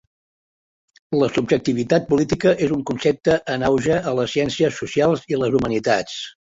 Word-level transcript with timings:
La 1.23 1.29
subjectivitat 1.35 2.09
política 2.15 2.55
és 2.69 2.75
un 2.79 2.83
concepte 2.93 3.39
en 3.59 3.69
auge 3.71 4.01
a 4.15 4.19
les 4.23 4.35
ciències 4.41 4.85
socials 4.85 5.31
i 5.35 5.45
les 5.45 5.59
humanitats. 5.65 6.23